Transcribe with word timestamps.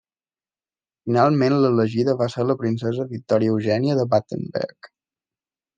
Finalment 1.09 1.55
l'elegida 1.65 2.17
va 2.23 2.29
ser 2.37 2.47
la 2.53 2.57
princesa 2.65 3.07
Victòria 3.15 3.53
Eugènia 3.57 4.01
de 4.03 4.09
Battenberg. 4.15 4.93